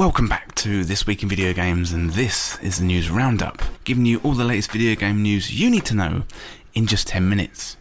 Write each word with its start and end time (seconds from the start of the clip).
Welcome 0.00 0.28
back 0.28 0.54
to 0.54 0.82
This 0.82 1.06
Week 1.06 1.22
in 1.22 1.28
Video 1.28 1.52
Games, 1.52 1.92
and 1.92 2.08
this 2.08 2.58
is 2.60 2.78
the 2.78 2.86
news 2.86 3.10
roundup, 3.10 3.60
giving 3.84 4.06
you 4.06 4.18
all 4.20 4.32
the 4.32 4.46
latest 4.46 4.72
video 4.72 4.94
game 4.94 5.20
news 5.20 5.52
you 5.52 5.68
need 5.68 5.84
to 5.84 5.94
know 5.94 6.22
in 6.72 6.86
just 6.86 7.06
10 7.08 7.28
minutes. 7.28 7.76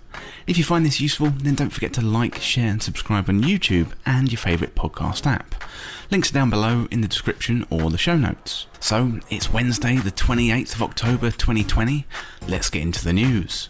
If 0.45 0.57
you 0.57 0.65
find 0.65 0.85
this 0.85 0.99
useful, 0.99 1.29
then 1.29 1.55
don't 1.55 1.69
forget 1.69 1.93
to 1.93 2.01
like, 2.01 2.35
share, 2.35 2.71
and 2.71 2.83
subscribe 2.83 3.29
on 3.29 3.41
YouTube 3.41 3.93
and 4.05 4.29
your 4.29 4.37
favourite 4.37 4.75
podcast 4.75 5.25
app. 5.25 5.63
Links 6.11 6.29
are 6.29 6.33
down 6.33 6.49
below 6.49 6.89
in 6.91 6.99
the 6.99 7.07
description 7.07 7.65
or 7.69 7.89
the 7.89 7.97
show 7.97 8.17
notes. 8.17 8.67
So, 8.81 9.21
it's 9.29 9.53
Wednesday, 9.53 9.95
the 9.95 10.11
28th 10.11 10.75
of 10.75 10.83
October 10.83 11.31
2020. 11.31 12.05
Let's 12.49 12.69
get 12.69 12.81
into 12.81 13.01
the 13.01 13.13
news. 13.13 13.69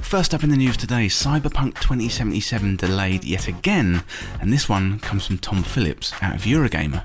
First 0.00 0.32
up 0.32 0.44
in 0.44 0.50
the 0.50 0.56
news 0.56 0.76
today, 0.76 1.06
Cyberpunk 1.06 1.80
2077 1.80 2.76
delayed 2.76 3.24
yet 3.24 3.48
again, 3.48 4.02
and 4.40 4.52
this 4.52 4.68
one 4.68 4.98
comes 5.00 5.26
from 5.26 5.38
Tom 5.38 5.62
Phillips 5.62 6.12
out 6.22 6.36
of 6.36 6.42
Eurogamer. 6.42 7.02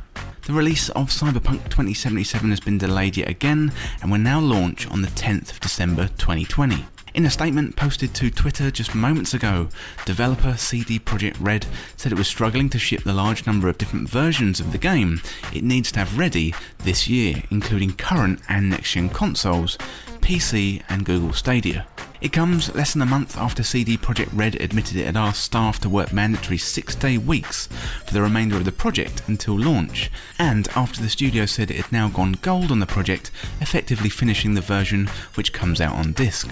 The 0.50 0.56
release 0.56 0.90
of 0.90 1.12
Cyberpunk 1.12 1.70
2077 1.70 2.50
has 2.50 2.60
been 2.60 2.80
delayed 2.80 3.18
yet 3.18 3.30
again 3.30 3.72
and 4.02 4.10
will 4.10 4.18
now 4.18 4.40
launch 4.40 4.88
on 4.88 5.04
the 5.04 5.08
10th 5.10 5.52
of 5.52 5.60
December 5.60 6.08
2020. 6.18 6.88
In 7.20 7.26
a 7.26 7.30
statement 7.30 7.76
posted 7.76 8.14
to 8.14 8.32
Twitter 8.32 8.72
just 8.72 8.96
moments 8.96 9.34
ago, 9.34 9.68
developer 10.06 10.56
CD 10.56 11.00
Projekt 11.00 11.36
Red 11.42 11.66
said 11.98 12.14
it 12.14 12.18
was 12.18 12.30
struggling 12.30 12.70
to 12.70 12.80
ship 12.80 13.04
the 13.04 13.12
large 13.12 13.46
number 13.46 13.68
of 13.68 13.78
different 13.78 14.08
versions 14.08 14.62
of 14.62 14.72
the 14.72 14.78
game 14.78 15.20
it 15.54 15.62
needs 15.62 15.92
to 15.92 16.00
have 16.00 16.18
ready 16.18 16.56
this 16.86 17.10
year, 17.10 17.44
including 17.52 17.92
current 17.92 18.40
and 18.48 18.70
next 18.70 18.94
gen 18.94 19.10
consoles, 19.10 19.78
PC, 20.22 20.82
and 20.88 21.06
Google 21.06 21.34
Stadia. 21.34 21.86
It 22.22 22.32
comes 22.32 22.74
less 22.74 22.94
than 22.94 23.02
a 23.02 23.06
month 23.06 23.38
after 23.38 23.64
CD 23.64 23.98
Projekt 23.98 24.30
Red 24.32 24.56
admitted 24.56 24.96
it 24.96 25.06
had 25.06 25.18
asked 25.18 25.44
staff 25.44 25.78
to 25.82 25.90
work 25.90 26.14
mandatory 26.14 26.58
six 26.58 26.96
day 26.96 27.18
weeks 27.18 27.68
for 28.06 28.14
the 28.14 28.22
remainder 28.22 28.56
of 28.56 28.64
the 28.64 28.72
project 28.72 29.24
until 29.28 29.60
launch, 29.60 30.10
and 30.40 30.70
after 30.70 31.02
the 31.02 31.10
studio 31.10 31.46
said 31.46 31.70
it 31.70 31.82
had 31.82 31.92
now 31.92 32.08
gone 32.08 32.38
gold 32.42 32.72
on 32.72 32.80
the 32.80 32.86
project, 32.86 33.30
effectively 33.60 34.08
finishing 34.08 34.54
the 34.54 34.62
version 34.62 35.08
which 35.36 35.52
comes 35.52 35.82
out 35.82 35.96
on 35.96 36.14
disc. 36.14 36.50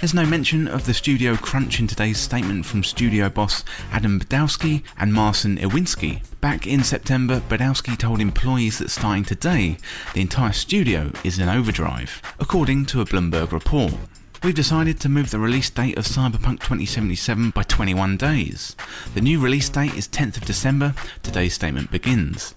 There's 0.00 0.14
no 0.14 0.24
mention 0.24 0.68
of 0.68 0.86
the 0.86 0.94
studio 0.94 1.34
crunch 1.34 1.80
in 1.80 1.88
today's 1.88 2.18
statement 2.18 2.66
from 2.66 2.84
studio 2.84 3.28
boss 3.28 3.64
Adam 3.90 4.20
Badowski 4.20 4.84
and 4.96 5.12
Marcin 5.12 5.56
Iwinski. 5.56 6.22
Back 6.40 6.68
in 6.68 6.84
September, 6.84 7.40
Badowski 7.40 7.98
told 7.98 8.20
employees 8.20 8.78
that 8.78 8.90
starting 8.90 9.24
today, 9.24 9.76
the 10.14 10.20
entire 10.20 10.52
studio 10.52 11.10
is 11.24 11.40
in 11.40 11.48
overdrive, 11.48 12.22
according 12.38 12.86
to 12.86 13.00
a 13.00 13.04
Bloomberg 13.04 13.50
report. 13.50 13.92
We've 14.40 14.54
decided 14.54 15.00
to 15.00 15.08
move 15.08 15.32
the 15.32 15.40
release 15.40 15.68
date 15.68 15.98
of 15.98 16.04
Cyberpunk 16.04 16.60
2077 16.60 17.50
by 17.50 17.64
21 17.64 18.16
days. 18.16 18.76
The 19.14 19.20
new 19.20 19.40
release 19.40 19.68
date 19.68 19.94
is 19.94 20.06
10th 20.06 20.36
of 20.36 20.44
December, 20.44 20.94
today's 21.24 21.54
statement 21.54 21.90
begins. 21.90 22.54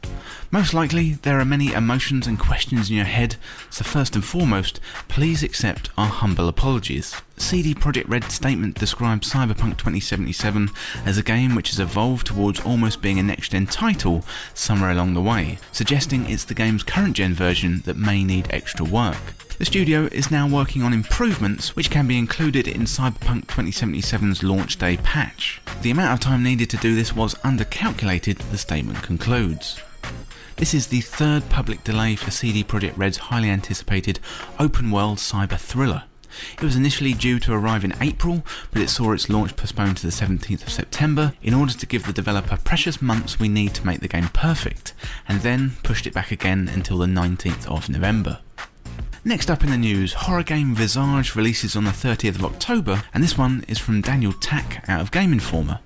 Most 0.52 0.76
likely, 0.76 1.14
there 1.14 1.40
are 1.40 1.46
many 1.46 1.74
emotions 1.74 2.28
and 2.28 2.38
questions 2.38 2.92
in 2.92 2.98
your 2.98 3.06
head, 3.06 3.38
so 3.72 3.84
first 3.84 4.14
and 4.14 4.24
foremost, 4.24 4.80
please 5.08 5.42
accept 5.42 5.90
our 5.98 6.06
humble 6.06 6.48
apologies. 6.48 7.20
CD 7.42 7.74
Projekt 7.74 8.08
Red's 8.08 8.34
statement 8.34 8.78
describes 8.78 9.32
Cyberpunk 9.32 9.78
2077 9.78 10.70
as 11.06 11.18
a 11.18 11.24
game 11.24 11.56
which 11.56 11.70
has 11.72 11.80
evolved 11.80 12.28
towards 12.28 12.62
almost 12.62 13.02
being 13.02 13.20
a 13.20 13.24
next 13.24 13.50
gen 13.50 13.66
title 13.66 14.24
somewhere 14.54 14.92
along 14.92 15.16
the 15.16 15.22
way, 15.22 15.58
suggesting 15.72 16.30
it's 16.30 16.46
the 16.46 16.54
game's 16.54 16.84
current 16.84 17.16
gen 17.16 17.34
version 17.34 17.82
that 17.86 17.98
may 17.98 18.24
need 18.24 18.48
extra 18.52 18.86
work. 18.86 19.18
The 19.58 19.66
studio 19.66 20.06
is 20.12 20.32
now 20.32 20.48
working 20.48 20.84
on 20.84 20.94
improvements 20.94 21.76
which 21.76 21.90
can 21.90 22.08
be 22.08 22.18
included 22.18 22.68
in 22.68 22.84
Cyberpunk 22.84 23.48
2077's 23.48 24.44
launch 24.44 24.78
day 24.78 24.98
patch. 24.98 25.62
The 25.82 25.92
amount 25.92 26.14
of 26.14 26.20
time 26.20 26.44
needed 26.44 26.70
to 26.70 26.78
do 26.78 26.96
this 26.96 27.16
was 27.16 27.36
undercalculated, 27.36 28.38
the 28.52 28.58
statement 28.58 29.04
concludes. 29.04 29.82
This 30.58 30.74
is 30.74 30.88
the 30.88 31.02
third 31.02 31.50
public 31.50 31.84
delay 31.84 32.16
for 32.16 32.30
CD 32.30 32.64
Projekt 32.64 32.98
Red's 32.98 33.18
highly 33.18 33.50
anticipated 33.50 34.20
open 34.60 34.92
world 34.92 35.18
cyber 35.18 35.60
thriller. 35.60 36.04
It 36.54 36.64
was 36.64 36.76
initially 36.76 37.14
due 37.14 37.40
to 37.40 37.54
arrive 37.54 37.84
in 37.84 37.96
April, 38.02 38.44
but 38.72 38.82
it 38.82 38.90
saw 38.90 39.12
its 39.14 39.30
launch 39.30 39.56
postponed 39.56 39.98
to 39.98 40.08
the 40.08 40.14
17th 40.14 40.64
of 40.64 40.70
September 40.70 41.34
in 41.42 41.54
order 41.54 41.74
to 41.74 41.86
give 41.86 42.06
the 42.06 42.14
developer 42.14 42.58
precious 42.58 43.02
months 43.02 43.40
we 43.40 43.48
need 43.48 43.74
to 43.76 43.86
make 43.86 44.00
the 44.00 44.08
game 44.08 44.30
perfect, 44.30 44.94
and 45.28 45.42
then 45.42 45.72
pushed 45.84 46.08
it 46.08 46.14
back 46.14 46.32
again 46.32 46.70
until 46.70 46.98
the 46.98 47.06
19th 47.06 47.68
of 47.68 47.90
November. 47.90 48.40
Next 49.24 49.52
up 49.52 49.64
in 49.64 49.70
the 49.70 49.78
news, 49.78 50.14
horror 50.14 50.42
game 50.42 50.74
Visage 50.74 51.36
releases 51.36 51.76
on 51.76 51.84
the 51.84 51.92
30th 51.92 52.36
of 52.36 52.46
October, 52.46 53.04
and 53.14 53.24
this 53.24 53.38
one 53.38 53.64
is 53.68 53.78
from 53.78 54.02
Daniel 54.02 54.34
Tack 54.34 54.84
out 54.90 55.02
of 55.02 55.12
Game 55.12 55.32
Informer. 55.32 55.80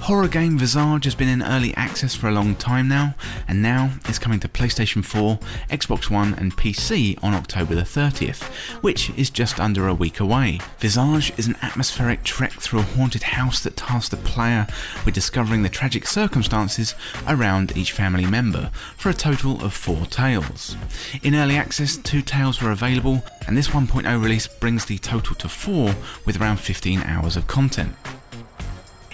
Horror 0.00 0.28
game 0.28 0.56
Visage 0.56 1.04
has 1.04 1.14
been 1.14 1.28
in 1.28 1.42
early 1.42 1.74
access 1.74 2.14
for 2.14 2.28
a 2.28 2.32
long 2.32 2.54
time 2.54 2.88
now, 2.88 3.14
and 3.46 3.60
now 3.60 3.90
it's 4.06 4.18
coming 4.18 4.40
to 4.40 4.48
PlayStation 4.48 5.04
4, 5.04 5.38
Xbox 5.68 6.08
One, 6.08 6.32
and 6.34 6.56
PC 6.56 7.22
on 7.22 7.34
October 7.34 7.74
the 7.74 7.82
30th, 7.82 8.42
which 8.82 9.10
is 9.10 9.28
just 9.28 9.60
under 9.60 9.86
a 9.86 9.92
week 9.92 10.18
away. 10.18 10.60
Visage 10.78 11.32
is 11.36 11.46
an 11.46 11.56
atmospheric 11.60 12.24
trek 12.24 12.52
through 12.52 12.78
a 12.78 12.82
haunted 12.82 13.22
house 13.22 13.62
that 13.62 13.76
tasks 13.76 14.08
the 14.08 14.16
player 14.16 14.66
with 15.04 15.14
discovering 15.14 15.62
the 15.62 15.68
tragic 15.68 16.06
circumstances 16.06 16.94
around 17.26 17.76
each 17.76 17.92
family 17.92 18.24
member, 18.24 18.70
for 18.96 19.10
a 19.10 19.14
total 19.14 19.62
of 19.62 19.74
four 19.74 20.06
tales. 20.06 20.74
In 21.22 21.34
early 21.34 21.56
access, 21.56 21.98
two 21.98 22.22
tales 22.22 22.62
were 22.62 22.70
available, 22.70 23.22
and 23.46 23.56
this 23.56 23.68
1.0 23.68 24.22
release 24.22 24.46
brings 24.46 24.86
the 24.86 24.96
total 24.98 25.34
to 25.36 25.48
four 25.50 25.94
with 26.24 26.40
around 26.40 26.60
15 26.60 27.02
hours 27.02 27.36
of 27.36 27.46
content. 27.46 27.94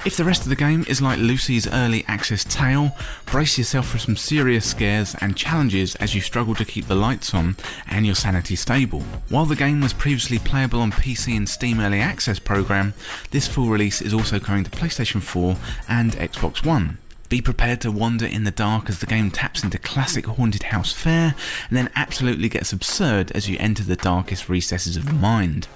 If 0.05 0.19
the 0.19 0.25
rest 0.25 0.43
of 0.43 0.51
the 0.51 0.57
game 0.57 0.85
is 0.87 1.01
like 1.01 1.19
Lucy's 1.19 1.67
early 1.67 2.05
access 2.07 2.45
tale, 2.45 2.95
brace 3.25 3.57
yourself 3.57 3.89
for 3.89 3.97
some 3.97 4.17
serious 4.17 4.67
scares 4.67 5.17
and 5.23 5.35
challenges 5.35 5.95
as 5.97 6.15
you 6.15 6.21
struggle 6.21 6.55
to 6.57 6.65
keep 6.67 6.89
the 6.89 6.95
lights 6.95 7.33
on 7.33 7.57
and 7.89 8.05
your 8.05 8.15
sanity 8.15 8.55
stable. 8.55 9.01
While 9.31 9.47
the 9.47 9.57
game 9.57 9.81
was 9.81 9.95
previously 9.95 10.39
playable 10.39 10.83
on 10.83 10.93
PC 10.93 11.35
and 11.35 11.49
Steam 11.49 11.81
Early 11.81 12.01
Access 12.01 12.39
program, 12.39 12.93
this 13.31 13.49
full 13.49 13.69
release 13.69 14.03
is 14.03 14.13
also 14.13 14.39
coming 14.39 14.65
to 14.65 14.71
PlayStation 14.71 15.23
4 15.23 15.57
and 15.89 16.13
Xbox 16.13 16.67
One. 16.67 16.99
Be 17.31 17.41
prepared 17.41 17.81
to 17.81 17.91
wander 17.91 18.27
in 18.27 18.45
the 18.45 18.51
dark 18.51 18.91
as 18.91 19.01
the 19.01 19.07
game 19.07 19.31
taps 19.31 19.65
into 19.65 19.79
classic 19.79 20.27
haunted 20.27 20.65
house 20.65 20.93
fare 20.93 21.35
and 21.69 21.77
then 21.77 21.91
absolutely 21.97 22.51
gets 22.51 22.73
absurd 22.73 23.33
as 23.33 23.49
you 23.49 23.57
enter 23.59 23.83
the 23.83 23.97
darkest 23.97 24.51
recesses 24.51 24.99
of 24.99 25.07
the 25.07 25.15
mind. 25.15 25.67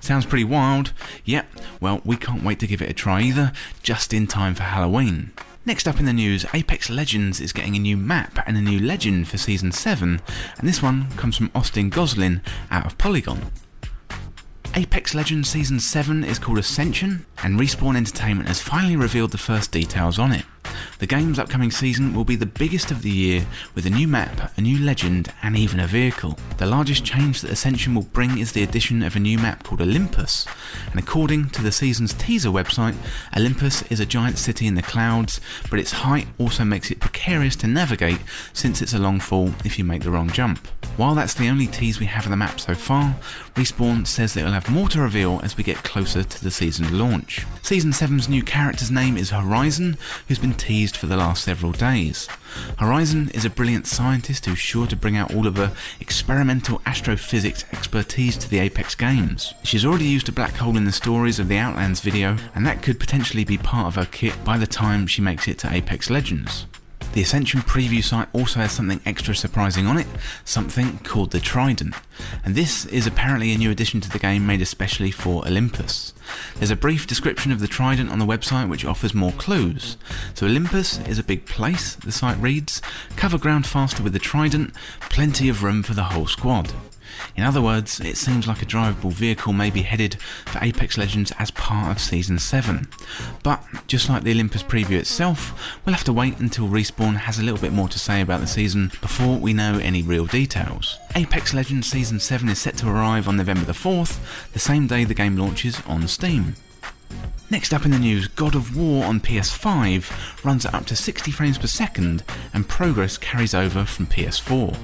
Sounds 0.00 0.26
pretty 0.26 0.44
wild? 0.44 0.92
Yep, 1.24 1.48
well, 1.80 2.00
we 2.04 2.16
can't 2.16 2.44
wait 2.44 2.60
to 2.60 2.66
give 2.66 2.82
it 2.82 2.90
a 2.90 2.94
try 2.94 3.22
either, 3.22 3.52
just 3.82 4.12
in 4.12 4.26
time 4.26 4.54
for 4.54 4.64
Halloween. 4.64 5.32
Next 5.66 5.86
up 5.86 5.98
in 5.98 6.06
the 6.06 6.12
news, 6.12 6.46
Apex 6.54 6.88
Legends 6.90 7.40
is 7.40 7.52
getting 7.52 7.76
a 7.76 7.78
new 7.78 7.96
map 7.96 8.42
and 8.46 8.56
a 8.56 8.60
new 8.60 8.78
legend 8.78 9.28
for 9.28 9.38
Season 9.38 9.72
7, 9.72 10.20
and 10.58 10.68
this 10.68 10.82
one 10.82 11.10
comes 11.12 11.36
from 11.36 11.50
Austin 11.54 11.90
Goslin 11.90 12.42
out 12.70 12.86
of 12.86 12.98
Polygon. 12.98 13.50
Apex 14.74 15.14
Legends 15.14 15.48
Season 15.48 15.80
7 15.80 16.22
is 16.22 16.38
called 16.38 16.58
Ascension, 16.58 17.26
and 17.42 17.58
Respawn 17.58 17.96
Entertainment 17.96 18.48
has 18.48 18.62
finally 18.62 18.96
revealed 18.96 19.32
the 19.32 19.38
first 19.38 19.72
details 19.72 20.18
on 20.18 20.32
it. 20.32 20.44
The 20.98 21.06
game's 21.06 21.38
upcoming 21.38 21.70
season 21.70 22.14
will 22.14 22.24
be 22.24 22.36
the 22.36 22.46
biggest 22.46 22.90
of 22.90 23.02
the 23.02 23.10
year 23.10 23.46
with 23.74 23.86
a 23.86 23.90
new 23.90 24.06
map, 24.06 24.56
a 24.56 24.60
new 24.60 24.78
legend, 24.78 25.32
and 25.42 25.56
even 25.56 25.80
a 25.80 25.86
vehicle. 25.86 26.38
The 26.58 26.66
largest 26.66 27.04
change 27.04 27.40
that 27.40 27.50
Ascension 27.50 27.94
will 27.94 28.02
bring 28.02 28.38
is 28.38 28.52
the 28.52 28.62
addition 28.62 29.02
of 29.02 29.16
a 29.16 29.20
new 29.20 29.38
map 29.38 29.62
called 29.62 29.80
Olympus, 29.80 30.46
and 30.90 30.98
according 30.98 31.50
to 31.50 31.62
the 31.62 31.72
season's 31.72 32.14
teaser 32.14 32.50
website, 32.50 32.96
Olympus 33.36 33.82
is 33.90 34.00
a 34.00 34.06
giant 34.06 34.38
city 34.38 34.66
in 34.66 34.74
the 34.74 34.82
clouds, 34.82 35.40
but 35.70 35.78
its 35.78 35.92
height 35.92 36.26
also 36.38 36.64
makes 36.64 36.90
it 36.90 37.00
precarious 37.00 37.56
to 37.56 37.66
navigate 37.66 38.20
since 38.52 38.82
it's 38.82 38.94
a 38.94 38.98
long 38.98 39.20
fall 39.20 39.52
if 39.64 39.78
you 39.78 39.84
make 39.84 40.02
the 40.02 40.10
wrong 40.10 40.30
jump. 40.30 40.66
While 40.96 41.14
that's 41.14 41.34
the 41.34 41.48
only 41.48 41.66
tease 41.66 41.98
we 41.98 42.06
have 42.06 42.24
of 42.24 42.30
the 42.30 42.36
map 42.36 42.60
so 42.60 42.74
far, 42.74 43.16
Respawn 43.54 44.06
says 44.06 44.34
that 44.34 44.40
it'll 44.40 44.52
have 44.52 44.70
more 44.70 44.88
to 44.88 45.00
reveal 45.00 45.40
as 45.42 45.56
we 45.56 45.64
get 45.64 45.76
closer 45.76 46.22
to 46.22 46.44
the 46.44 46.50
season's 46.50 46.90
launch. 46.90 47.46
Season 47.62 47.90
7's 47.90 48.28
new 48.28 48.42
character's 48.42 48.90
name 48.90 49.16
is 49.16 49.30
Horizon, 49.30 49.96
who's 50.28 50.38
been 50.38 50.54
teased 50.60 50.96
for 50.96 51.06
the 51.06 51.16
last 51.16 51.42
several 51.42 51.72
days. 51.72 52.28
Horizon 52.78 53.30
is 53.32 53.44
a 53.44 53.50
brilliant 53.50 53.86
scientist 53.86 54.44
who's 54.44 54.58
sure 54.58 54.86
to 54.86 54.94
bring 54.94 55.16
out 55.16 55.34
all 55.34 55.46
of 55.46 55.56
her 55.56 55.72
experimental 56.00 56.82
astrophysics 56.84 57.64
expertise 57.72 58.36
to 58.36 58.48
the 58.48 58.58
Apex 58.58 58.94
games. 58.94 59.54
She's 59.64 59.86
already 59.86 60.04
used 60.04 60.28
a 60.28 60.32
black 60.32 60.54
hole 60.54 60.76
in 60.76 60.84
the 60.84 60.92
stories 60.92 61.38
of 61.38 61.48
the 61.48 61.56
Outlands 61.56 62.00
video, 62.00 62.36
and 62.54 62.66
that 62.66 62.82
could 62.82 63.00
potentially 63.00 63.44
be 63.44 63.56
part 63.56 63.86
of 63.86 63.94
her 63.94 64.10
kit 64.10 64.44
by 64.44 64.58
the 64.58 64.66
time 64.66 65.06
she 65.06 65.22
makes 65.22 65.48
it 65.48 65.58
to 65.60 65.72
Apex 65.72 66.10
Legends. 66.10 66.66
The 67.12 67.22
Ascension 67.22 67.62
preview 67.62 68.04
site 68.04 68.28
also 68.32 68.60
has 68.60 68.70
something 68.70 69.00
extra 69.04 69.34
surprising 69.34 69.86
on 69.86 69.98
it, 69.98 70.06
something 70.44 70.98
called 70.98 71.32
the 71.32 71.40
Trident, 71.40 71.96
and 72.44 72.54
this 72.54 72.86
is 72.86 73.04
apparently 73.04 73.52
a 73.52 73.58
new 73.58 73.72
addition 73.72 74.00
to 74.02 74.08
the 74.08 74.20
game 74.20 74.46
made 74.46 74.62
especially 74.62 75.10
for 75.10 75.44
Olympus. 75.44 76.14
There's 76.54 76.70
a 76.70 76.76
brief 76.76 77.08
description 77.08 77.50
of 77.50 77.58
the 77.58 77.66
Trident 77.66 78.10
on 78.10 78.20
the 78.20 78.26
website 78.26 78.68
which 78.68 78.84
offers 78.84 79.12
more 79.12 79.32
clues. 79.32 79.96
So 80.34 80.46
Olympus 80.46 81.00
is 81.00 81.18
a 81.18 81.24
big 81.24 81.46
place, 81.46 81.96
the 81.96 82.12
site 82.12 82.38
reads, 82.38 82.80
cover 83.16 83.38
ground 83.38 83.66
faster 83.66 84.04
with 84.04 84.12
the 84.12 84.20
Trident, 84.20 84.72
plenty 85.00 85.48
of 85.48 85.64
room 85.64 85.82
for 85.82 85.94
the 85.94 86.04
whole 86.04 86.28
squad. 86.28 86.72
In 87.36 87.44
other 87.44 87.60
words, 87.60 88.00
it 88.00 88.16
seems 88.16 88.46
like 88.46 88.62
a 88.62 88.66
drivable 88.66 89.12
vehicle 89.12 89.52
may 89.52 89.70
be 89.70 89.82
headed 89.82 90.20
for 90.46 90.58
Apex 90.62 90.98
Legends 90.98 91.32
as 91.38 91.50
part 91.50 91.90
of 91.90 92.00
Season 92.00 92.38
7. 92.38 92.88
But, 93.42 93.62
just 93.86 94.08
like 94.08 94.22
the 94.22 94.32
Olympus 94.32 94.62
preview 94.62 94.98
itself, 94.98 95.78
we'll 95.84 95.94
have 95.94 96.04
to 96.04 96.12
wait 96.12 96.38
until 96.38 96.68
Respawn 96.68 97.16
has 97.16 97.38
a 97.38 97.42
little 97.42 97.60
bit 97.60 97.72
more 97.72 97.88
to 97.88 97.98
say 97.98 98.20
about 98.20 98.40
the 98.40 98.46
season 98.46 98.92
before 99.00 99.38
we 99.38 99.52
know 99.52 99.78
any 99.78 100.02
real 100.02 100.26
details. 100.26 100.98
Apex 101.14 101.54
Legends 101.54 101.90
Season 101.90 102.20
7 102.20 102.48
is 102.48 102.58
set 102.58 102.76
to 102.78 102.88
arrive 102.88 103.28
on 103.28 103.36
November 103.36 103.64
the 103.64 103.72
4th, 103.72 104.18
the 104.52 104.58
same 104.58 104.86
day 104.86 105.04
the 105.04 105.14
game 105.14 105.36
launches 105.36 105.80
on 105.86 106.06
Steam. 106.08 106.54
Next 107.50 107.74
up 107.74 107.84
in 107.84 107.90
the 107.90 107.98
news, 107.98 108.28
God 108.28 108.54
of 108.54 108.76
War 108.76 109.04
on 109.04 109.18
PS5 109.18 110.44
runs 110.44 110.64
at 110.64 110.72
up 110.72 110.86
to 110.86 110.94
60 110.94 111.32
frames 111.32 111.58
per 111.58 111.66
second 111.66 112.22
and 112.54 112.68
progress 112.68 113.18
carries 113.18 113.54
over 113.54 113.84
from 113.84 114.06
PS4. 114.06 114.78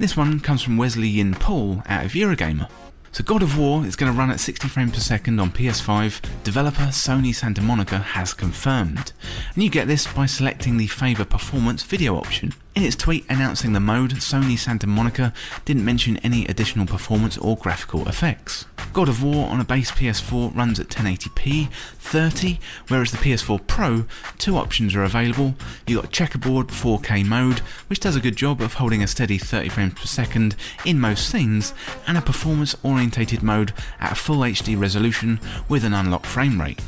This 0.00 0.16
one 0.16 0.40
comes 0.40 0.60
from 0.60 0.76
Wesley 0.76 1.06
Yin-Poole 1.06 1.84
out 1.86 2.04
of 2.04 2.12
Eurogamer. 2.12 2.68
So 3.12 3.22
God 3.22 3.44
of 3.44 3.56
War 3.56 3.86
is 3.86 3.94
going 3.94 4.12
to 4.12 4.18
run 4.18 4.32
at 4.32 4.40
60 4.40 4.66
frames 4.66 4.94
per 4.94 4.98
second 4.98 5.38
on 5.38 5.52
PS5, 5.52 6.42
developer 6.42 6.88
Sony 6.90 7.32
Santa 7.32 7.62
Monica 7.62 7.98
has 7.98 8.34
confirmed. 8.34 9.12
And 9.54 9.62
you 9.62 9.70
get 9.70 9.86
this 9.86 10.12
by 10.12 10.26
selecting 10.26 10.76
the 10.76 10.88
Favour 10.88 11.24
Performance 11.24 11.84
video 11.84 12.16
option. 12.16 12.52
In 12.74 12.82
its 12.82 12.96
tweet 12.96 13.26
announcing 13.28 13.74
the 13.74 13.80
mode, 13.80 14.14
Sony 14.14 14.58
Santa 14.58 14.88
Monica 14.88 15.32
didn't 15.64 15.84
mention 15.84 16.16
any 16.18 16.46
additional 16.46 16.86
performance 16.86 17.38
or 17.38 17.56
graphical 17.56 18.08
effects. 18.08 18.66
God 18.92 19.08
of 19.08 19.22
War 19.22 19.48
on 19.48 19.60
a 19.60 19.64
base 19.64 19.90
PS4 19.90 20.56
runs 20.56 20.80
at 20.80 20.88
1080p 20.88 21.70
30, 21.72 22.58
whereas 22.88 23.10
the 23.10 23.18
PS4 23.18 23.66
Pro, 23.66 24.04
two 24.38 24.56
options 24.56 24.94
are 24.94 25.04
available. 25.04 25.54
You've 25.86 26.02
got 26.02 26.10
checkerboard 26.10 26.68
4K 26.68 27.24
mode, 27.24 27.60
which 27.88 28.00
does 28.00 28.16
a 28.16 28.20
good 28.20 28.36
job 28.36 28.60
of 28.60 28.74
holding 28.74 29.02
a 29.02 29.06
steady 29.06 29.38
30 29.38 29.68
frames 29.68 29.94
per 29.94 30.06
second 30.06 30.56
in 30.84 30.98
most 30.98 31.28
scenes, 31.28 31.74
and 32.06 32.18
a 32.18 32.22
performance 32.22 32.74
orientated 32.82 33.42
mode 33.42 33.72
at 34.00 34.12
a 34.12 34.16
full 34.16 34.38
HD 34.38 34.78
resolution 34.78 35.38
with 35.68 35.84
an 35.84 35.94
unlocked 35.94 36.26
frame 36.26 36.60
rate. 36.60 36.80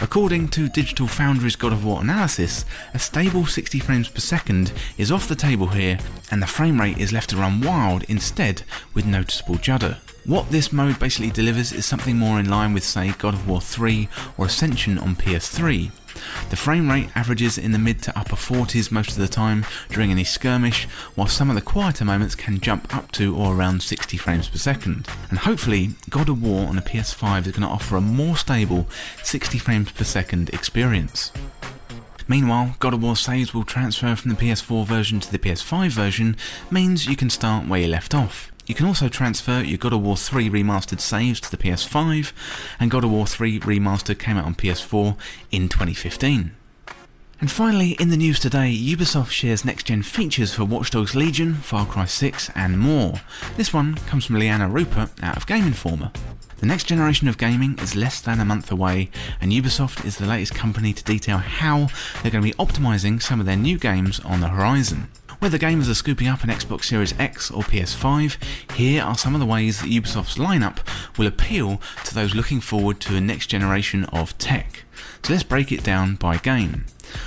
According 0.00 0.48
to 0.48 0.68
Digital 0.68 1.06
Foundry's 1.06 1.56
God 1.56 1.72
of 1.72 1.84
War 1.84 2.00
analysis, 2.00 2.64
a 2.92 2.98
stable 2.98 3.46
60 3.46 3.78
frames 3.78 4.08
per 4.08 4.20
second 4.20 4.72
is 4.98 5.12
off 5.12 5.28
the 5.28 5.34
table 5.34 5.68
here, 5.68 5.98
and 6.30 6.42
the 6.42 6.46
frame 6.46 6.80
rate 6.80 6.98
is 6.98 7.12
left 7.12 7.30
to 7.30 7.36
run 7.36 7.60
wild 7.60 8.02
instead 8.04 8.62
with 8.92 9.06
noticeable 9.06 9.56
judder. 9.56 9.98
What 10.26 10.50
this 10.50 10.72
mode 10.72 10.98
basically 10.98 11.30
delivers 11.30 11.70
is 11.70 11.84
something 11.84 12.16
more 12.16 12.40
in 12.40 12.48
line 12.48 12.72
with, 12.72 12.82
say, 12.82 13.12
God 13.18 13.34
of 13.34 13.46
War 13.46 13.60
3 13.60 14.08
or 14.38 14.46
Ascension 14.46 14.96
on 14.96 15.16
PS3. 15.16 15.90
The 16.48 16.56
frame 16.56 16.88
rate 16.88 17.10
averages 17.14 17.58
in 17.58 17.72
the 17.72 17.78
mid 17.78 18.00
to 18.04 18.18
upper 18.18 18.34
40s 18.34 18.90
most 18.90 19.10
of 19.10 19.18
the 19.18 19.28
time 19.28 19.66
during 19.90 20.10
any 20.10 20.24
skirmish, 20.24 20.86
while 21.14 21.26
some 21.26 21.50
of 21.50 21.56
the 21.56 21.60
quieter 21.60 22.06
moments 22.06 22.34
can 22.34 22.58
jump 22.58 22.96
up 22.96 23.12
to 23.12 23.36
or 23.36 23.54
around 23.54 23.82
60 23.82 24.16
frames 24.16 24.48
per 24.48 24.56
second. 24.56 25.08
And 25.28 25.40
hopefully, 25.40 25.90
God 26.08 26.30
of 26.30 26.42
War 26.42 26.68
on 26.68 26.78
a 26.78 26.82
PS5 26.82 27.46
is 27.46 27.52
going 27.52 27.60
to 27.60 27.68
offer 27.68 27.96
a 27.96 28.00
more 28.00 28.38
stable 28.38 28.88
60 29.22 29.58
frames 29.58 29.92
per 29.92 30.04
second 30.04 30.48
experience. 30.54 31.32
Meanwhile, 32.28 32.76
God 32.78 32.94
of 32.94 33.02
War 33.02 33.16
saves 33.16 33.52
will 33.52 33.64
transfer 33.64 34.16
from 34.16 34.30
the 34.30 34.38
PS4 34.38 34.86
version 34.86 35.20
to 35.20 35.30
the 35.30 35.38
PS5 35.38 35.90
version, 35.90 36.38
means 36.70 37.06
you 37.06 37.16
can 37.16 37.28
start 37.28 37.68
where 37.68 37.80
you 37.80 37.88
left 37.88 38.14
off. 38.14 38.53
You 38.66 38.74
can 38.74 38.86
also 38.86 39.08
transfer 39.08 39.60
your 39.60 39.76
God 39.76 39.92
of 39.92 40.00
War 40.00 40.16
3 40.16 40.48
remastered 40.48 41.00
saves 41.00 41.38
to 41.40 41.50
the 41.50 41.58
PS5, 41.58 42.32
and 42.80 42.90
God 42.90 43.04
of 43.04 43.10
War 43.10 43.26
3 43.26 43.60
Remastered 43.60 44.18
came 44.18 44.38
out 44.38 44.46
on 44.46 44.54
PS4 44.54 45.16
in 45.50 45.68
2015. 45.68 46.56
And 47.40 47.50
finally, 47.50 47.90
in 48.00 48.08
the 48.08 48.16
news 48.16 48.40
today, 48.40 48.74
Ubisoft 48.74 49.28
shares 49.28 49.66
next 49.66 49.84
gen 49.84 50.02
features 50.02 50.54
for 50.54 50.64
Watch 50.64 50.92
Dogs 50.92 51.14
Legion, 51.14 51.56
Far 51.56 51.84
Cry 51.84 52.06
6, 52.06 52.50
and 52.54 52.78
more. 52.78 53.20
This 53.58 53.74
one 53.74 53.96
comes 53.96 54.24
from 54.24 54.36
Liana 54.36 54.68
Ruppert 54.68 55.10
out 55.22 55.36
of 55.36 55.46
Game 55.46 55.66
Informer. 55.66 56.10
The 56.58 56.66
next 56.66 56.84
generation 56.84 57.28
of 57.28 57.36
gaming 57.36 57.78
is 57.80 57.94
less 57.94 58.22
than 58.22 58.40
a 58.40 58.46
month 58.46 58.72
away, 58.72 59.10
and 59.42 59.52
Ubisoft 59.52 60.06
is 60.06 60.16
the 60.16 60.26
latest 60.26 60.54
company 60.54 60.94
to 60.94 61.04
detail 61.04 61.36
how 61.36 61.88
they're 62.22 62.30
going 62.30 62.42
to 62.42 62.50
be 62.50 62.54
optimising 62.54 63.20
some 63.20 63.40
of 63.40 63.46
their 63.46 63.56
new 63.56 63.78
games 63.78 64.20
on 64.20 64.40
the 64.40 64.48
horizon. 64.48 65.08
Whether 65.44 65.58
gamers 65.58 65.90
are 65.90 65.94
scooping 65.94 66.26
up 66.26 66.42
an 66.42 66.48
Xbox 66.48 66.84
Series 66.84 67.12
X 67.20 67.50
or 67.50 67.62
PS5, 67.64 68.72
here 68.72 69.02
are 69.02 69.18
some 69.18 69.34
of 69.34 69.40
the 69.40 69.46
ways 69.46 69.82
that 69.82 69.90
Ubisoft's 69.90 70.38
lineup 70.38 70.78
will 71.18 71.26
appeal 71.26 71.82
to 72.04 72.14
those 72.14 72.34
looking 72.34 72.60
forward 72.60 72.98
to 73.00 73.14
a 73.14 73.20
next 73.20 73.48
generation 73.48 74.04
of 74.06 74.38
tech. 74.38 74.84
So 75.22 75.34
let's 75.34 75.42
break 75.42 75.70
it 75.70 75.84
down 75.84 76.14
by 76.14 76.38
game. 76.38 76.86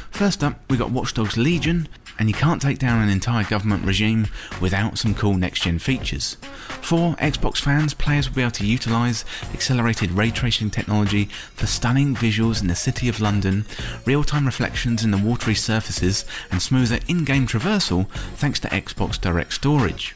First 0.09 0.43
up, 0.43 0.59
we 0.67 0.77
got 0.77 0.89
Watch 0.89 1.13
Dogs 1.13 1.37
Legion, 1.37 1.87
and 2.19 2.29
you 2.29 2.33
can't 2.33 2.61
take 2.61 2.79
down 2.79 3.01
an 3.01 3.09
entire 3.09 3.43
government 3.43 3.85
regime 3.85 4.27
without 4.61 4.97
some 4.97 5.13
cool 5.13 5.35
next 5.35 5.63
gen 5.63 5.79
features. 5.79 6.35
For 6.81 7.15
Xbox 7.15 7.57
fans, 7.57 7.93
players 7.93 8.29
will 8.29 8.35
be 8.35 8.41
able 8.41 8.51
to 8.51 8.65
utilise 8.65 9.25
accelerated 9.53 10.11
ray 10.11 10.31
tracing 10.31 10.69
technology 10.69 11.25
for 11.55 11.67
stunning 11.67 12.15
visuals 12.15 12.61
in 12.61 12.67
the 12.67 12.75
city 12.75 13.09
of 13.09 13.19
London, 13.19 13.65
real 14.05 14.23
time 14.23 14.45
reflections 14.45 15.03
in 15.03 15.11
the 15.11 15.17
watery 15.17 15.55
surfaces, 15.55 16.25
and 16.51 16.61
smoother 16.61 16.99
in 17.07 17.23
game 17.23 17.47
traversal 17.47 18.09
thanks 18.35 18.59
to 18.59 18.67
Xbox 18.69 19.19
Direct 19.19 19.53
Storage. 19.53 20.15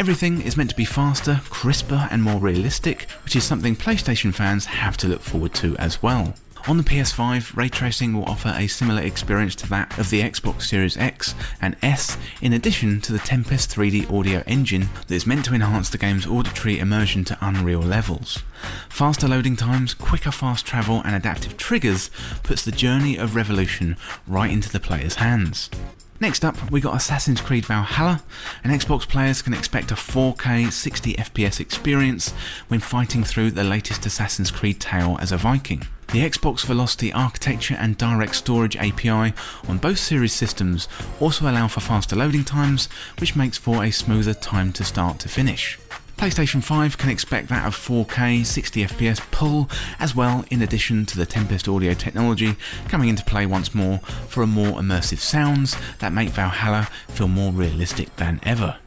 Everything 0.00 0.42
is 0.42 0.56
meant 0.56 0.70
to 0.70 0.76
be 0.76 0.84
faster, 0.84 1.40
crisper, 1.50 2.06
and 2.12 2.22
more 2.22 2.38
realistic, 2.38 3.10
which 3.24 3.34
is 3.34 3.42
something 3.42 3.74
PlayStation 3.74 4.32
fans 4.32 4.66
have 4.66 4.96
to 4.98 5.08
look 5.08 5.22
forward 5.22 5.54
to 5.54 5.76
as 5.76 6.00
well. 6.00 6.34
On 6.68 6.76
the 6.76 6.84
PS5, 6.84 7.56
ray 7.56 7.70
tracing 7.70 8.12
will 8.12 8.26
offer 8.26 8.54
a 8.54 8.66
similar 8.66 9.00
experience 9.00 9.54
to 9.54 9.68
that 9.70 9.98
of 9.98 10.10
the 10.10 10.20
Xbox 10.20 10.64
Series 10.64 10.98
X 10.98 11.34
and 11.62 11.74
S, 11.80 12.18
in 12.42 12.52
addition 12.52 13.00
to 13.00 13.12
the 13.14 13.18
Tempest 13.18 13.74
3D 13.74 14.12
audio 14.12 14.42
engine 14.46 14.90
that 15.06 15.14
is 15.14 15.26
meant 15.26 15.46
to 15.46 15.54
enhance 15.54 15.88
the 15.88 15.96
game's 15.96 16.26
auditory 16.26 16.78
immersion 16.78 17.24
to 17.24 17.38
unreal 17.40 17.80
levels. 17.80 18.42
Faster 18.90 19.26
loading 19.26 19.56
times, 19.56 19.94
quicker 19.94 20.30
fast 20.30 20.66
travel, 20.66 21.00
and 21.06 21.16
adaptive 21.16 21.56
triggers 21.56 22.10
puts 22.42 22.66
the 22.66 22.70
journey 22.70 23.16
of 23.16 23.34
Revolution 23.34 23.96
right 24.26 24.50
into 24.50 24.68
the 24.70 24.78
player's 24.78 25.14
hands. 25.14 25.70
Next 26.20 26.44
up, 26.44 26.72
we 26.72 26.80
got 26.80 26.96
Assassin's 26.96 27.40
Creed 27.40 27.64
Valhalla, 27.64 28.22
and 28.64 28.72
Xbox 28.72 29.08
players 29.08 29.40
can 29.40 29.54
expect 29.54 29.92
a 29.92 29.94
4K 29.94 30.72
60 30.72 31.14
FPS 31.14 31.60
experience 31.60 32.32
when 32.66 32.80
fighting 32.80 33.22
through 33.22 33.52
the 33.52 33.62
latest 33.62 34.04
Assassin's 34.04 34.50
Creed 34.50 34.80
tale 34.80 35.16
as 35.20 35.30
a 35.30 35.36
Viking. 35.36 35.86
The 36.08 36.28
Xbox 36.28 36.64
Velocity 36.64 37.12
architecture 37.12 37.76
and 37.78 37.96
direct 37.96 38.34
storage 38.34 38.76
API 38.76 39.32
on 39.68 39.78
both 39.78 39.98
series 39.98 40.32
systems 40.32 40.88
also 41.20 41.48
allow 41.48 41.68
for 41.68 41.80
faster 41.80 42.16
loading 42.16 42.44
times, 42.44 42.88
which 43.20 43.36
makes 43.36 43.56
for 43.56 43.84
a 43.84 43.92
smoother 43.92 44.34
time 44.34 44.72
to 44.72 44.82
start 44.82 45.20
to 45.20 45.28
finish. 45.28 45.78
PlayStation 46.18 46.60
5 46.60 46.98
can 46.98 47.10
expect 47.10 47.48
that 47.48 47.64
of 47.64 47.76
4K 47.76 48.40
60fps 48.40 49.30
pull 49.30 49.70
as 50.00 50.16
well 50.16 50.44
in 50.50 50.62
addition 50.62 51.06
to 51.06 51.16
the 51.16 51.24
Tempest 51.24 51.68
audio 51.68 51.94
technology 51.94 52.56
coming 52.88 53.08
into 53.08 53.24
play 53.24 53.46
once 53.46 53.72
more 53.72 53.98
for 54.26 54.42
a 54.42 54.46
more 54.48 54.80
immersive 54.80 55.18
sounds 55.18 55.76
that 56.00 56.12
make 56.12 56.30
Valhalla 56.30 56.88
feel 57.06 57.28
more 57.28 57.52
realistic 57.52 58.16
than 58.16 58.40
ever. 58.42 58.78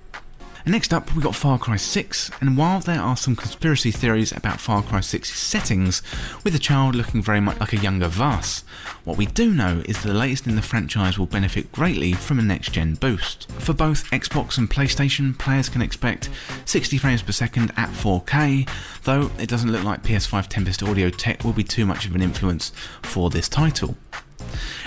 Next 0.66 0.94
up, 0.94 1.16
we 1.16 1.24
got 1.24 1.36
Far 1.36 1.58
Cry 1.58 1.76
6, 1.76 2.30
and 2.40 2.56
while 2.56 2.80
there 2.80 3.02
are 3.02 3.18
some 3.18 3.36
conspiracy 3.36 3.90
theories 3.90 4.32
about 4.32 4.62
Far 4.62 4.84
Cry 4.84 5.00
6's 5.00 5.34
settings, 5.34 6.04
with 6.44 6.54
the 6.54 6.60
child 6.60 6.94
looking 6.94 7.22
very 7.22 7.42
much 7.42 7.60
like 7.60 7.74
a 7.74 7.78
younger 7.78 8.08
Vaas, 8.08 8.64
what 9.04 9.18
we 9.18 9.26
do 9.26 9.52
know 9.52 9.82
is 9.86 10.02
that 10.02 10.08
the 10.08 10.14
latest 10.14 10.46
in 10.46 10.56
the 10.56 10.62
franchise 10.62 11.18
will 11.18 11.26
benefit 11.26 11.72
greatly 11.72 12.14
from 12.14 12.38
a 12.38 12.44
next 12.44 12.74
gen 12.74 12.94
boost. 12.94 13.52
For 13.54 13.74
both 13.74 14.10
Xbox 14.12 14.60
and 14.60 14.70
PlayStation, 14.70 15.36
players 15.38 15.68
can 15.68 15.82
expect 15.82 16.30
60 16.66 17.00
frames 17.00 17.24
per 17.24 17.32
second 17.32 17.72
at 17.76 17.90
4K, 17.90 18.70
though 19.04 19.32
it 19.40 19.50
doesn't 19.50 19.72
look 19.72 19.84
like 19.84 20.04
PS5 20.04 20.46
Tempest 20.48 20.84
audio 20.84 21.10
tech 21.10 21.44
will 21.44 21.54
be 21.54 21.64
too 21.64 21.88
much 21.88 22.06
of 22.06 22.14
an 22.14 22.22
influence 22.22 22.72
for 23.02 23.32
this 23.32 23.50
title. 23.50 23.98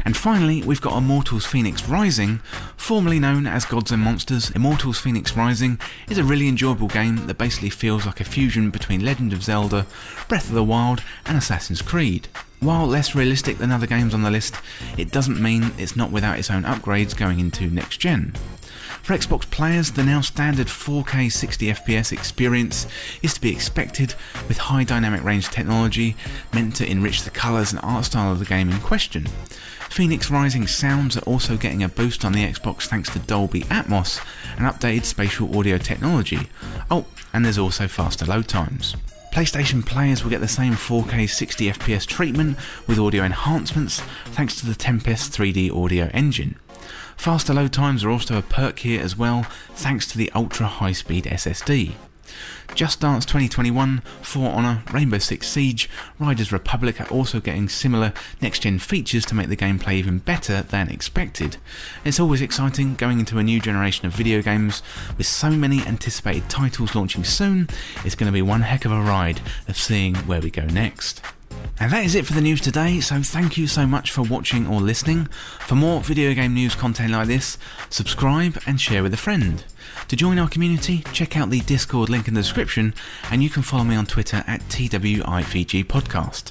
And 0.04 0.16
finally, 0.16 0.62
we've 0.62 0.80
got 0.80 0.96
Immortals 0.96 1.46
Phoenix 1.46 1.88
Rising, 1.88 2.38
formerly 2.76 3.18
known 3.18 3.46
as 3.46 3.64
Gods 3.64 3.90
and 3.90 4.02
Monsters. 4.02 4.50
Immortals 4.50 4.98
Phoenix 4.98 5.36
Rising 5.36 5.78
is 6.08 6.18
a 6.18 6.24
really 6.24 6.48
enjoyable 6.48 6.88
game 6.88 7.26
that 7.26 7.38
basically 7.38 7.70
feels 7.70 8.06
like 8.06 8.20
a 8.20 8.24
fusion 8.24 8.70
between 8.70 9.04
Legend 9.04 9.32
of 9.32 9.42
Zelda, 9.42 9.86
Breath 10.28 10.48
of 10.48 10.54
the 10.54 10.64
Wild, 10.64 11.02
and 11.26 11.36
Assassin's 11.36 11.82
Creed. 11.82 12.28
While 12.60 12.86
less 12.86 13.14
realistic 13.14 13.58
than 13.58 13.70
other 13.70 13.86
games 13.86 14.14
on 14.14 14.22
the 14.22 14.30
list, 14.30 14.54
it 14.96 15.10
doesn't 15.10 15.40
mean 15.40 15.72
it's 15.76 15.96
not 15.96 16.10
without 16.10 16.38
its 16.38 16.50
own 16.50 16.62
upgrades 16.62 17.16
going 17.16 17.40
into 17.40 17.66
next 17.66 17.98
gen. 17.98 18.32
For 19.04 19.12
Xbox 19.12 19.42
players, 19.50 19.90
the 19.90 20.02
now 20.02 20.22
standard 20.22 20.68
4K 20.68 21.26
60fps 21.26 22.10
experience 22.10 22.86
is 23.22 23.34
to 23.34 23.40
be 23.42 23.52
expected 23.52 24.14
with 24.48 24.56
high 24.56 24.84
dynamic 24.84 25.22
range 25.22 25.50
technology 25.50 26.16
meant 26.54 26.74
to 26.76 26.90
enrich 26.90 27.22
the 27.22 27.30
colours 27.30 27.70
and 27.70 27.82
art 27.82 28.06
style 28.06 28.32
of 28.32 28.38
the 28.38 28.46
game 28.46 28.70
in 28.70 28.80
question. 28.80 29.26
Phoenix 29.90 30.30
Rising 30.30 30.66
sounds 30.66 31.18
are 31.18 31.24
also 31.24 31.58
getting 31.58 31.82
a 31.82 31.88
boost 31.90 32.24
on 32.24 32.32
the 32.32 32.50
Xbox 32.50 32.86
thanks 32.86 33.10
to 33.10 33.18
Dolby 33.18 33.64
Atmos 33.64 34.24
and 34.56 34.64
updated 34.64 35.04
spatial 35.04 35.54
audio 35.54 35.76
technology. 35.76 36.48
Oh, 36.90 37.04
and 37.34 37.44
there's 37.44 37.58
also 37.58 37.86
faster 37.86 38.24
load 38.24 38.48
times. 38.48 38.96
PlayStation 39.34 39.84
players 39.84 40.24
will 40.24 40.30
get 40.30 40.40
the 40.40 40.48
same 40.48 40.72
4K 40.72 41.24
60fps 41.24 42.06
treatment 42.06 42.56
with 42.86 42.98
audio 42.98 43.22
enhancements 43.22 44.00
thanks 44.28 44.58
to 44.60 44.64
the 44.64 44.74
Tempest 44.74 45.30
3D 45.30 45.70
audio 45.70 46.08
engine. 46.14 46.56
Faster 47.16 47.54
load 47.54 47.72
times 47.72 48.04
are 48.04 48.10
also 48.10 48.38
a 48.38 48.42
perk 48.42 48.80
here 48.80 49.00
as 49.00 49.16
well, 49.16 49.44
thanks 49.74 50.06
to 50.08 50.18
the 50.18 50.30
ultra 50.32 50.66
high 50.66 50.92
speed 50.92 51.24
SSD. 51.24 51.94
Just 52.74 53.00
Dance 53.00 53.24
2021, 53.24 54.00
For 54.20 54.50
Honor, 54.50 54.82
Rainbow 54.92 55.18
Six 55.18 55.46
Siege, 55.46 55.88
Riders 56.18 56.50
Republic 56.50 57.00
are 57.00 57.08
also 57.08 57.38
getting 57.38 57.68
similar 57.68 58.12
next 58.40 58.60
gen 58.60 58.80
features 58.80 59.24
to 59.26 59.34
make 59.34 59.48
the 59.48 59.56
gameplay 59.56 59.92
even 59.94 60.18
better 60.18 60.62
than 60.62 60.88
expected. 60.88 61.56
It's 62.04 62.18
always 62.18 62.42
exciting 62.42 62.96
going 62.96 63.20
into 63.20 63.38
a 63.38 63.44
new 63.44 63.60
generation 63.60 64.06
of 64.06 64.12
video 64.12 64.42
games. 64.42 64.82
With 65.16 65.26
so 65.26 65.50
many 65.50 65.82
anticipated 65.86 66.50
titles 66.50 66.96
launching 66.96 67.22
soon, 67.22 67.68
it's 68.04 68.16
going 68.16 68.28
to 68.28 68.32
be 68.32 68.42
one 68.42 68.62
heck 68.62 68.84
of 68.84 68.92
a 68.92 69.00
ride 69.00 69.40
of 69.68 69.76
seeing 69.76 70.16
where 70.16 70.40
we 70.40 70.50
go 70.50 70.64
next. 70.64 71.22
And 71.80 71.92
that 71.92 72.04
is 72.04 72.14
it 72.14 72.24
for 72.24 72.32
the 72.32 72.40
news 72.40 72.60
today, 72.60 73.00
so 73.00 73.20
thank 73.20 73.56
you 73.56 73.66
so 73.66 73.86
much 73.86 74.10
for 74.10 74.22
watching 74.22 74.66
or 74.66 74.80
listening. 74.80 75.26
For 75.60 75.74
more 75.74 76.00
video 76.00 76.32
game 76.32 76.54
news 76.54 76.74
content 76.74 77.12
like 77.12 77.26
this, 77.26 77.58
subscribe 77.90 78.58
and 78.66 78.80
share 78.80 79.02
with 79.02 79.12
a 79.12 79.18
friend. 79.18 79.64
To 80.08 80.16
join 80.16 80.38
our 80.38 80.48
community, 80.48 81.04
check 81.12 81.36
out 81.36 81.50
the 81.50 81.60
Discord 81.60 82.08
link 82.08 82.28
in 82.28 82.34
the 82.34 82.40
description, 82.42 82.94
and 83.30 83.42
you 83.42 83.50
can 83.50 83.62
follow 83.62 83.84
me 83.84 83.96
on 83.96 84.06
Twitter 84.06 84.44
at 84.46 84.60
TWIVG 84.68 85.84
Podcast. 85.86 86.50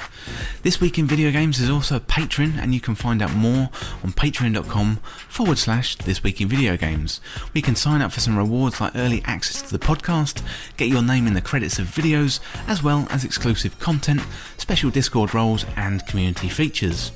This 0.63 0.82
Week 0.82 0.98
in 0.98 1.06
Video 1.06 1.32
Games 1.32 1.60
is 1.60 1.70
also 1.70 1.98
a 1.98 2.00
patron, 2.00 2.56
and 2.58 2.74
you 2.74 2.82
can 2.82 2.96
find 2.96 3.22
out 3.22 3.34
more 3.34 3.70
on 4.04 4.12
patreon.com 4.13 4.98
forward 5.30 5.58
slash 5.58 5.96
This 5.98 6.24
Week 6.24 6.42
in 6.42 6.48
Video 6.48 6.78
Games. 6.78 7.22
We 7.54 7.62
can 7.62 7.75
sign 7.75 8.02
up 8.02 8.12
for 8.12 8.20
some 8.20 8.38
rewards 8.38 8.82
like 8.82 8.96
early 8.96 9.22
access 9.25 9.62
to 9.62 9.78
the 9.78 9.86
podcast, 9.86 10.42
get 10.78 10.90
your 10.90 11.04
name 11.04 11.28
in 11.28 11.34
the 11.34 11.42
credits 11.42 11.80
of 11.80 11.88
videos, 11.88 12.40
as 12.68 12.82
well 12.82 13.08
as 13.10 13.24
exclusive 13.24 13.80
content, 13.80 14.22
special 14.58 14.90
Discord 14.90 15.34
roles, 15.34 15.66
and 15.75 16.06
community 16.08 16.50
features. 16.50 17.12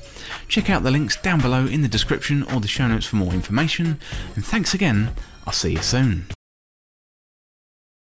Check 0.46 0.70
out 0.70 0.82
the 0.82 0.90
links 0.90 1.16
down 1.20 1.40
below 1.40 1.66
in 1.66 1.82
the 1.82 1.88
description 1.88 2.42
or 2.44 2.60
the 2.60 2.68
show 2.68 2.86
notes 2.86 3.06
for 3.06 3.16
more 3.16 3.32
information, 3.32 3.98
and 4.34 4.44
thanks 4.44 4.74
again 4.74 5.10
I'll 5.48 5.52
see 5.54 5.72
you 5.72 5.82
soon. 5.82 6.37